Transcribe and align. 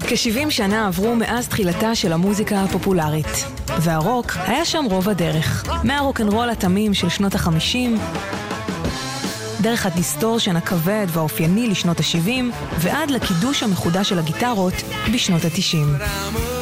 כ-70 0.00 0.50
שנה 0.50 0.86
עברו 0.86 1.16
מאז 1.16 1.48
תחילתה 1.48 1.94
של 1.94 2.12
המוזיקה 2.12 2.60
הפופולרית, 2.60 3.26
והרוק 3.80 4.32
היה 4.36 4.64
שם 4.64 4.84
רוב 4.90 5.08
הדרך. 5.08 5.64
מהרוקנרול 5.84 6.50
התמים 6.50 6.94
של 6.94 7.08
שנות 7.08 7.34
ה-50, 7.34 7.76
דרך 9.60 9.86
ה 9.86 9.92
distortion 9.92 10.56
הכבד 10.56 11.06
והאופייני 11.08 11.68
לשנות 11.68 12.00
ה-70, 12.00 12.28
ועד 12.78 13.10
לקידוש 13.10 13.62
המחודש 13.62 14.08
של 14.08 14.18
הגיטרות 14.18 14.74
בשנות 15.14 15.44
ה-90. 15.44 16.55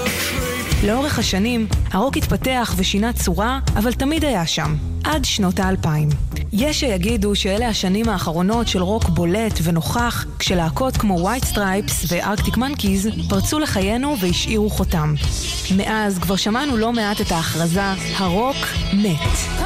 לאורך 0.87 1.19
השנים, 1.19 1.67
הרוק 1.91 2.17
התפתח 2.17 2.75
ושינה 2.77 3.13
צורה, 3.13 3.59
אבל 3.77 3.93
תמיד 3.93 4.25
היה 4.25 4.47
שם, 4.47 4.75
עד 5.05 5.25
שנות 5.25 5.59
האלפיים. 5.59 6.09
יש 6.53 6.81
שיגידו 6.81 7.35
שאלה 7.35 7.69
השנים 7.69 8.09
האחרונות 8.09 8.69
של 8.69 8.83
רוק 8.83 9.05
בולט 9.05 9.59
ונוכח, 9.63 10.27
כשלהקות 10.39 10.97
כמו 10.97 11.15
White 11.21 11.45
Stripes 11.45 12.05
ו 12.09 12.16
Arctic 12.16 12.57
Monkeys 12.57 13.09
פרצו 13.29 13.59
לחיינו 13.59 14.17
והשאירו 14.21 14.71
חותם. 14.71 15.15
מאז 15.77 16.19
כבר 16.19 16.37
שמענו 16.37 16.77
לא 16.77 16.93
מעט 16.93 17.21
את 17.21 17.33
ההכרזה, 17.33 17.93
הרוק 18.17 18.57
מת. 18.93 19.65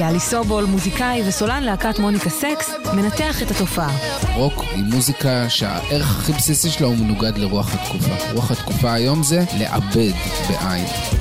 יאלי 0.00 0.20
סובול, 0.20 0.64
מוזיקאי 0.64 1.22
וסולן 1.28 1.62
להקת 1.62 1.98
מוניקה 1.98 2.30
סקס, 2.30 2.70
מנתח 2.94 3.42
את 3.42 3.50
התופעה. 3.50 3.96
רוק 4.34 4.62
היא 4.74 4.84
מוזיקה 4.84 5.48
שהערך 5.48 6.16
הכי 6.18 6.32
בסיסי 6.32 6.70
שלה 6.70 6.86
הוא 6.86 6.96
מנוגד 6.96 7.38
לרוח 7.38 7.74
התקופה. 7.74 8.32
רוח 8.32 8.50
התקופה 8.50 8.92
היום 8.92 9.22
זה 9.22 9.44
לעבד 9.58 10.12
בעין. 10.48 11.19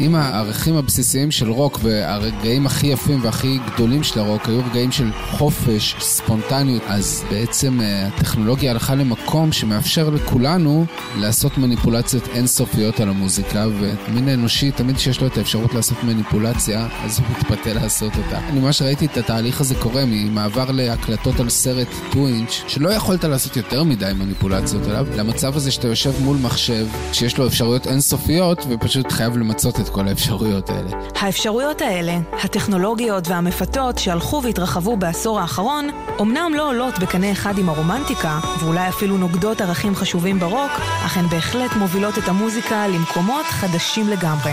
אם 0.00 0.14
הערכים 0.14 0.76
הבסיסיים 0.76 1.30
של 1.30 1.50
רוק 1.50 1.78
והרגעים 1.82 2.66
הכי 2.66 2.86
יפים 2.86 3.24
והכי 3.24 3.58
גדולים 3.74 4.02
של 4.02 4.20
הרוק 4.20 4.48
היו 4.48 4.60
רגעים 4.70 4.92
של 4.92 5.10
חופש, 5.30 5.96
ספונטניות, 6.00 6.82
אז 6.88 7.24
בעצם 7.30 7.80
אה, 7.80 8.06
הטכנולוגיה 8.06 8.70
הלכה 8.70 8.94
למקום 8.94 9.52
שמאפשר 9.52 10.10
לכולנו 10.10 10.86
לעשות 11.18 11.58
מניפולציות 11.58 12.28
אינסופיות 12.28 13.00
על 13.00 13.08
המוזיקה, 13.08 13.66
ומין 13.78 14.28
האנושי, 14.28 14.70
תמיד 14.70 14.96
כשיש 14.96 15.20
לו 15.20 15.26
את 15.26 15.38
האפשרות 15.38 15.74
לעשות 15.74 16.04
מניפולציה, 16.04 16.88
אז 17.04 17.18
הוא 17.18 17.26
מתפתה 17.30 17.72
לעשות 17.74 18.12
אותה. 18.16 18.38
אני 18.38 18.60
ממש 18.60 18.82
ראיתי 18.82 19.06
את 19.06 19.16
התהליך 19.16 19.60
הזה 19.60 19.74
קורה 19.74 20.02
ממעבר 20.06 20.70
להקלטות 20.70 21.40
על 21.40 21.48
סרט 21.48 21.88
2 22.10 22.26
אינץ', 22.26 22.62
שלא 22.68 22.88
יכולת 22.88 23.24
לעשות 23.24 23.56
יותר 23.56 23.84
מדי 23.84 24.12
מניפולציות 24.16 24.86
עליו, 24.86 25.06
למצב 25.16 25.56
הזה 25.56 25.70
שאתה 25.70 25.88
יושב 25.88 26.12
מול 26.22 26.36
מחשב, 26.42 26.86
שיש 27.12 27.38
לו 27.38 27.46
אפשרויות 27.46 27.86
אינסופיות, 27.86 28.66
ופשוט 28.68 29.12
חייב 29.12 29.36
למצות 29.36 29.80
את 29.80 29.89
כל 29.90 30.08
האפשרויות 30.08 30.70
האלה. 30.70 30.90
האפשרויות 31.14 31.80
האלה, 31.80 32.18
הטכנולוגיות 32.44 33.28
והמפתות 33.28 33.98
שהלכו 33.98 34.40
והתרחבו 34.44 34.96
בעשור 34.96 35.40
האחרון, 35.40 35.88
אמנם 36.20 36.52
לא 36.56 36.70
עולות 36.70 36.98
בקנה 36.98 37.32
אחד 37.32 37.58
עם 37.58 37.68
הרומנטיקה, 37.68 38.38
ואולי 38.60 38.88
אפילו 38.88 39.18
נוגדות 39.18 39.60
ערכים 39.60 39.94
חשובים 39.94 40.38
ברוק, 40.38 40.72
אך 41.06 41.16
הן 41.16 41.26
בהחלט 41.26 41.70
מובילות 41.76 42.18
את 42.18 42.28
המוזיקה 42.28 42.88
למקומות 42.88 43.46
חדשים 43.46 44.08
לגמרי. 44.08 44.52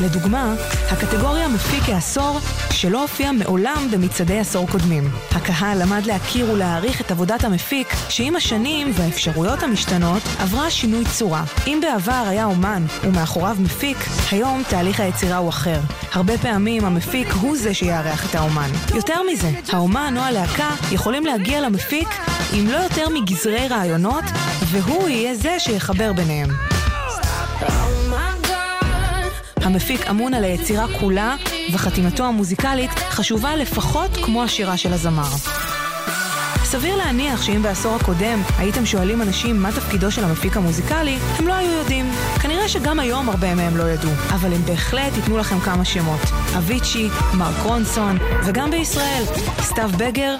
לדוגמה, 0.00 0.54
הקטגוריה 0.90 1.48
מפיק 1.48 1.82
כעשור 1.86 2.38
שלא 2.70 3.02
הופיע 3.02 3.32
מעולם 3.32 3.88
במצעדי 3.90 4.38
עשור 4.38 4.68
קודמים. 4.68 5.10
הקהל 5.30 5.82
למד 5.82 6.06
להכיר 6.06 6.50
ולהעריך 6.50 7.00
את 7.00 7.10
עבודת 7.10 7.44
המפיק, 7.44 7.88
שעם 8.08 8.36
השנים 8.36 8.90
והאפשרויות 8.94 9.62
המשתנות, 9.62 10.22
עברה 10.38 10.70
שינוי 10.70 11.04
צורה. 11.04 11.44
אם 11.66 11.80
בעבר 11.82 12.24
היה 12.28 12.44
אומן 12.44 12.82
ומאחוריו 13.02 13.56
מפיק, 13.60 13.96
היום 14.30 14.62
תהליך 14.68 15.00
היצירה 15.00 15.36
הוא 15.36 15.48
אחר. 15.48 15.80
הרבה 16.12 16.38
פעמים 16.38 16.84
המפיק 16.84 17.28
הוא 17.32 17.56
זה 17.56 17.74
שיארח 17.74 18.30
את 18.30 18.34
האומן. 18.34 18.70
יותר 18.94 19.20
מזה, 19.32 19.50
האומן 19.72 20.14
או 20.16 20.22
הלהקה 20.22 20.70
יכולים 20.92 21.26
להגיע 21.26 21.60
למפיק 21.60 22.08
עם 22.52 22.66
לא 22.66 22.76
יותר 22.76 23.08
מגזרי 23.08 23.68
רעיונות, 23.68 24.24
והוא 24.70 25.08
יהיה 25.08 25.34
זה 25.34 25.56
שיחבר 25.58 26.12
ביניהם. 26.12 26.48
המפיק 29.66 30.06
אמון 30.10 30.34
על 30.34 30.44
היצירה 30.44 30.86
כולה, 31.00 31.36
וחתימתו 31.72 32.24
המוזיקלית 32.24 32.90
חשובה 32.90 33.56
לפחות 33.56 34.10
כמו 34.24 34.42
השירה 34.42 34.76
של 34.76 34.92
הזמר. 34.92 35.28
סביר 36.64 36.96
להניח 36.96 37.42
שאם 37.42 37.62
בעשור 37.62 37.96
הקודם 37.96 38.42
הייתם 38.58 38.86
שואלים 38.86 39.22
אנשים 39.22 39.62
מה 39.62 39.72
תפקידו 39.72 40.10
של 40.10 40.24
המפיק 40.24 40.56
המוזיקלי, 40.56 41.18
הם 41.38 41.46
לא 41.46 41.52
היו 41.52 41.72
יודעים. 41.72 42.10
כנראה 42.42 42.68
שגם 42.68 43.00
היום 43.00 43.28
הרבה 43.28 43.54
מהם 43.54 43.76
לא 43.76 43.90
ידעו, 43.90 44.10
אבל 44.34 44.52
הם 44.52 44.62
בהחלט 44.64 45.16
ייתנו 45.16 45.38
לכם 45.38 45.60
כמה 45.60 45.84
שמות. 45.84 46.20
אביצ'י, 46.58 47.08
מרק 47.34 47.62
רונסון, 47.62 48.18
וגם 48.44 48.70
בישראל, 48.70 49.22
סתיו 49.60 49.90
בגר 49.98 50.36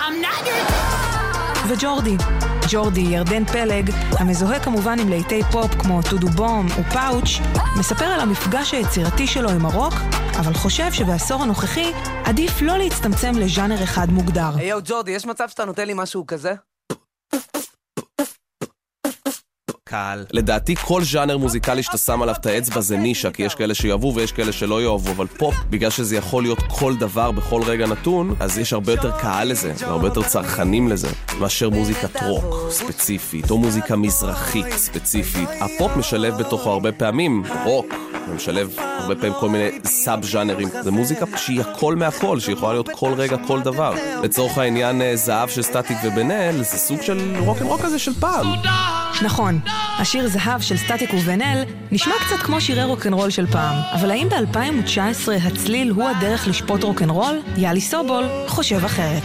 וג'ורדי. 1.69 2.17
ג'ורדי, 2.71 3.01
ירדן 3.01 3.45
פלג, 3.45 3.91
המזוהה 4.19 4.61
כמובן 4.65 4.99
עם 5.01 5.09
להיטי 5.09 5.43
פופ 5.53 5.75
כמו 5.75 6.01
טודו 6.11 6.29
בום 6.29 6.67
ופאוץ', 6.67 7.29
מספר 7.79 8.05
על 8.05 8.21
המפגש 8.21 8.75
היצירתי 8.75 9.27
שלו 9.27 9.51
עם 9.51 9.67
הרוק, 9.67 9.95
אבל 10.41 10.55
חושב 10.55 10.93
שבעשור 10.93 11.43
הנוכחי 11.43 11.93
עדיף 12.25 12.63
לא 12.63 12.79
להצטמצם 12.79 13.33
לז'אנר 13.39 13.83
אחד 13.85 14.07
מוגדר. 14.11 14.51
היי 14.57 14.69
יו 14.69 14.79
ג'ורדי, 14.85 15.11
יש 15.11 15.27
מצב 15.27 15.49
שאתה 15.49 15.65
נותן 15.65 15.87
לי 15.87 15.93
משהו 15.97 16.27
כזה? 16.27 16.55
קל. 19.89 20.25
לדעתי 20.33 20.77
כל 20.77 21.05
ז'אנר 21.05 21.37
מוזיקלי 21.37 21.83
שאתה 21.83 21.99
שם 21.99 22.23
עליו 22.23 22.35
את 22.41 22.47
האצבע 22.47 22.81
זה 22.81 22.97
נישה, 22.97 23.31
כי 23.31 23.43
יש 23.43 23.55
כאלה 23.55 23.75
שיאהבו 23.75 24.13
ויש 24.15 24.33
כאלה 24.33 24.53
שלא 24.53 24.83
יאהבו, 24.83 25.11
אבל 25.11 25.27
פופ, 25.27 25.55
בגלל 25.71 25.91
שזה 25.91 26.17
יכול 26.17 26.43
להיות 26.43 26.59
כל 26.69 26.97
דבר 26.97 27.31
בכל 27.31 27.63
רגע 27.63 27.87
נתון, 27.87 28.35
אז 28.41 28.59
יש 28.59 28.73
הרבה 28.73 28.93
יותר 28.93 29.11
קהל 29.11 29.49
לזה, 29.49 29.73
והרבה 29.79 30.07
יותר 30.07 30.23
צרכנים 30.23 30.89
לזה, 30.89 31.09
מאשר 31.41 31.71
מוזיקת 31.71 32.23
רוק 32.23 32.71
ספציפית, 32.71 33.51
או 33.51 33.59
מוזיקה 33.59 33.97
מזרחית 33.97 34.73
ספציפית. 34.73 35.49
הפופ 35.61 35.97
משלב 35.97 36.39
בתוכו 36.39 36.71
הרבה 36.71 36.93
פעמים 36.93 37.43
רוק, 37.65 37.87
ומשלב 38.29 38.75
הרבה 38.79 39.15
פעמים 39.15 39.35
כל 39.41 39.49
מיני 39.49 39.69
sub 39.85 40.25
ז'אנרים. 40.25 40.69
זה 40.83 40.91
מוזיקה 40.91 41.27
שהיא 41.37 41.61
הכל 41.61 41.97
מהכל, 41.97 42.41
שיכולה 42.41 42.73
להיות 42.73 42.89
כל 42.93 43.13
רגע 43.17 43.37
כל 43.47 43.61
דבר. 43.61 43.95
לצורך 44.23 44.59
העניין 44.59 45.03
אה, 45.03 45.17
זהב 45.17 45.49
של 45.49 45.63
סטטיק 45.63 45.97
ובן 46.05 46.31
אל, 46.31 46.63
זה 46.63 46.79
סוג 46.79 47.03
של 47.03 47.37
רוקנרול 47.39 47.81
כזה 47.81 47.99
של 47.99 48.13
פעם. 48.21 48.47
נכון, 49.23 49.61
השיר 49.99 50.29
זהב 50.29 50.61
של 50.61 50.77
סטטיק 50.77 51.15
ובן 51.15 51.43
אל 51.43 51.65
נשמע 51.93 52.15
קצת 52.27 52.37
כמו 52.37 52.61
שירי 52.61 52.85
רוקנרול 52.85 53.31
של 53.31 53.47
פעם, 53.47 53.75
אבל 53.93 54.11
האם 54.11 54.29
ב-2019 54.29 55.31
הצליל 55.47 55.91
הוא 55.91 56.05
הדרך 56.05 56.49
לשפוט 56.49 56.83
רוקנרול? 56.83 57.41
יאלי 57.57 57.81
סובול 57.81 58.25
חושב 58.47 58.85
אחרת. 58.85 59.23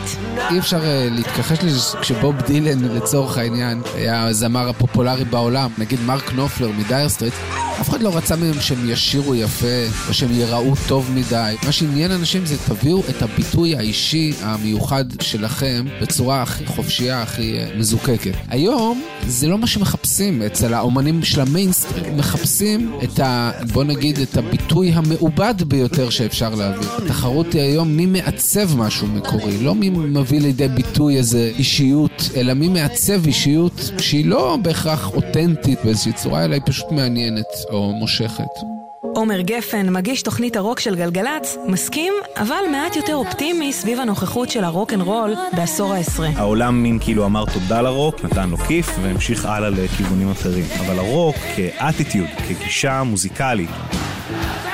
אי 0.49 0.59
אפשר 0.59 0.79
אה, 0.79 0.83
להתכחש 1.11 1.63
לזה 1.63 1.97
כשבוב 2.01 2.35
דילן 2.41 2.79
לצורך 2.79 3.37
העניין 3.37 3.81
היה 3.95 4.23
הזמר 4.27 4.69
הפופולרי 4.69 5.25
בעולם, 5.25 5.69
נגיד 5.77 5.99
מרק 6.01 6.33
נופלר 6.33 6.71
מ 6.71 6.76
Dire 6.76 6.95
Straits, 6.95 7.33
אף 7.81 7.89
אחד 7.89 8.01
לא 8.01 8.17
רצה 8.17 8.35
מהם 8.35 8.61
שהם 8.61 8.89
ישירו 8.89 9.35
יפה 9.35 9.67
או 10.07 10.13
שהם 10.13 10.29
יראו 10.31 10.73
טוב 10.87 11.11
מדי. 11.15 11.55
מה 11.65 11.71
שעניין 11.71 12.11
אנשים 12.11 12.45
זה 12.45 12.55
תביאו 12.67 13.03
את 13.09 13.21
הביטוי 13.21 13.75
האישי 13.75 14.33
המיוחד 14.41 15.05
שלכם 15.21 15.85
בצורה 16.01 16.41
הכי 16.41 16.65
חופשייה, 16.65 17.21
הכי 17.21 17.55
אה, 17.57 17.77
מזוקקת. 17.79 18.31
היום 18.47 19.03
זה 19.27 19.47
לא 19.47 19.57
מה 19.57 19.67
שמחפשים 19.67 20.41
אצל 20.41 20.73
האומנים 20.73 21.23
של 21.23 21.41
המיינסטרים. 21.41 22.17
מחפשים 22.17 22.93
את 23.03 23.19
ה... 23.19 23.51
בוא 23.73 23.83
נגיד 23.83 24.19
את 24.19 24.37
הביטוי 24.37 24.91
המעובד 24.91 25.55
ביותר 25.67 26.09
שאפשר 26.09 26.55
להביא. 26.55 26.87
התחרות 26.97 27.53
היא 27.53 27.61
היום 27.61 27.97
מי 27.97 28.05
מעצב 28.05 28.77
משהו 28.77 29.07
מקורי, 29.07 29.57
לא 29.57 29.75
מי 29.75 29.89
מביא 29.89 30.41
לידי 30.41 30.67
ביטוי 30.67 31.17
איזה 31.17 31.51
אישיות, 31.57 32.29
אלא 32.35 32.53
מי 32.53 32.67
מעצב 32.67 33.25
אישיות 33.25 33.91
שהיא 33.97 34.25
לא 34.25 34.57
בהכרח 34.61 35.13
אותנטית 35.13 35.79
באיזושהי 35.83 36.13
צורה, 36.13 36.45
אלא 36.45 36.53
היא 36.53 36.61
פשוט 36.65 36.91
מעניינת 36.91 37.45
או 37.71 37.91
מושכת. 37.93 38.81
עומר 39.15 39.41
גפן, 39.41 39.89
מגיש 39.89 40.21
תוכנית 40.21 40.55
הרוק 40.55 40.79
של 40.79 40.95
גלגלצ, 40.95 41.57
מסכים, 41.67 42.13
אבל 42.37 42.63
מעט 42.71 42.95
יותר 42.95 43.15
אופטימי 43.15 43.73
סביב 43.73 43.99
הנוכחות 43.99 44.49
של 44.49 44.63
הרוק 44.63 44.93
אנד 44.93 45.01
רול 45.01 45.33
בעשור 45.53 45.93
העשרה. 45.93 46.29
העולם 46.35 46.83
מין 46.83 46.99
כאילו 47.01 47.25
אמר 47.25 47.45
תודה 47.53 47.81
לרוק, 47.81 48.25
נתן 48.25 48.49
לו 48.49 48.57
כיף 48.57 48.89
והמשיך 49.01 49.45
הלאה 49.45 49.69
לכיוונים 49.69 50.31
אחרים. 50.31 50.65
אבל 50.79 50.99
הרוק 50.99 51.35
כאטיטיוד, 51.55 52.27
כגישה 52.47 53.03
מוזיקלית, 53.03 53.69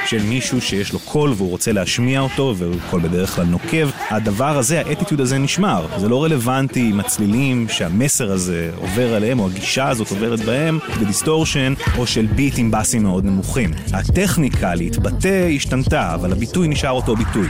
של 0.06 0.24
מישהו 0.24 0.62
שיש 0.62 0.94
לו 0.94 1.00
קול 1.00 1.34
והוא 1.38 1.50
רוצה 1.50 1.72
להשמיע 1.72 2.20
אותו 2.20 2.54
והוא 2.58 2.76
קול 2.90 3.02
בדרך 3.02 3.36
כלל 3.36 3.46
נוקב, 3.46 3.90
הדבר 4.10 4.58
הזה, 4.58 4.80
האטיטיוד 4.80 5.22
הזה 5.22 5.38
נשמר. 5.38 5.88
זה 5.98 6.10
לא 6.10 6.24
רלוונטי 6.24 6.90
עם 6.90 7.00
הצלילים 7.00 7.70
שהמסר 7.70 8.32
הזה 8.32 8.72
עובר 8.78 9.16
עליהם, 9.16 9.40
או 9.40 9.48
הגישה 9.48 9.90
הזאת 9.90 10.10
עוברת 10.10 10.40
בהם, 10.40 10.80
ב 11.02 11.08
distortion, 11.08 11.74
או 11.98 12.08
של 12.08 12.26
ביט 12.26 12.54
עם 12.58 12.72
בסים 12.72 13.04
מאוד 13.04 13.26
נמוכים. 13.26 13.72
הטכניקה 13.94 14.76
להתבטא 14.76 15.48
השתנתה, 15.56 16.14
אבל 16.14 16.32
הביטוי 16.32 16.68
נשאר 16.68 16.92
אותו 16.92 17.16
ביטוי. 17.16 17.48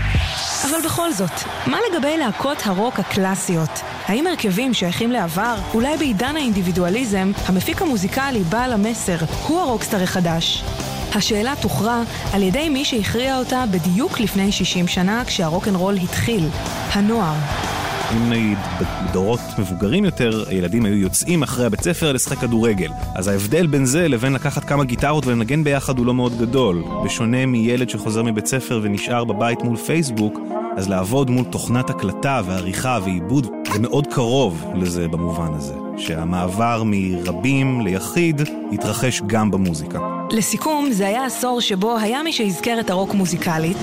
אבל 0.70 0.78
בכל 0.86 1.14
זאת, 1.14 1.32
מה 1.68 1.78
לגבי 1.92 2.18
להקות 2.18 2.58
הרוק 2.66 3.00
הקלאסיות? 3.00 3.82
האם 4.06 4.28
הרכבים 4.28 4.74
שייכים 4.74 5.12
לעבר? 5.12 5.56
אולי 5.74 5.98
בעידן 5.98 6.36
האינדיבידואליזם, 6.36 7.32
המפיק 7.46 7.82
המוזיקלי 7.82 8.44
בעל 8.50 8.74
המסר 8.74 9.18
הוא 9.48 9.60
הרוקסטאר 9.60 10.04
החדש? 10.04 10.64
השאלה 11.16 11.54
תוכרע 11.62 12.04
על 12.34 12.44
ידי 12.44 12.70
מי 12.70 12.86
שהכריע 12.86 13.38
אותה 13.38 13.64
בדיוק 13.72 14.20
לפני 14.20 14.52
60 14.52 14.88
שנה 14.88 15.24
כשהרוקנרול 15.26 15.96
התחיל, 15.96 16.48
הנוער. 16.92 17.36
אם 18.16 18.30
נגיד 18.30 18.58
בדורות 19.10 19.40
מבוגרים 19.60 20.06
יותר, 20.06 20.44
הילדים 20.48 20.86
היו 20.86 20.96
יוצאים 20.96 21.44
אחרי 21.44 21.66
הבית 21.66 21.82
ספר 21.82 22.12
לשחק 22.12 22.38
כדורגל. 22.38 22.92
אז 23.16 23.28
ההבדל 23.28 23.68
בין 23.68 23.86
זה 23.86 24.08
לבין 24.08 24.34
לקחת 24.34 24.64
כמה 24.64 24.84
גיטרות 24.84 25.28
ולנגן 25.28 25.64
ביחד 25.64 25.98
הוא 25.98 26.06
לא 26.06 26.14
מאוד 26.14 26.38
גדול. 26.40 26.84
בשונה 27.06 27.46
מילד 27.46 27.90
שחוזר 27.90 28.24
מבית 28.24 28.46
ספר 28.46 28.80
ונשאר 28.84 29.24
בבית 29.24 29.64
מול 29.64 29.78
פייסבוק, 29.78 30.40
אז 30.78 30.90
לעבוד 30.90 31.30
מול 31.30 31.46
תוכנת 31.46 31.90
הקלטה 31.90 32.42
ועריכה 32.46 33.00
ועיבוד 33.04 33.48
זה 33.74 33.80
מאוד 33.80 34.08
קרוב 34.08 34.66
לזה 34.76 35.08
במובן 35.08 35.54
הזה. 35.54 35.74
שהמעבר 35.98 36.84
מרבים 36.86 37.82
ליחיד 37.82 38.42
יתרחש 38.72 39.22
גם 39.28 39.52
במוזיקה. 39.52 40.17
לסיכום, 40.32 40.92
זה 40.92 41.08
היה 41.08 41.26
עשור 41.26 41.62
שבו 41.62 41.98
היה 41.98 42.24
מי 42.24 42.34
שיזכר 42.34 42.80
את 42.80 42.90
הרוק 42.90 43.14
מוזיקלית, 43.14 43.78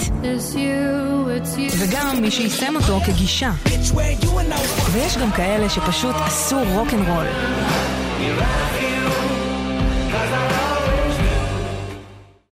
וגם 1.78 2.16
מי 2.20 2.30
שיישם 2.30 2.74
אותו 2.76 3.00
כגישה. 3.06 3.50
ויש 4.92 5.16
גם 5.16 5.30
כאלה 5.30 5.68
שפשוט 5.68 6.14
עשו 6.26 6.56
רוקנרול. 6.74 7.26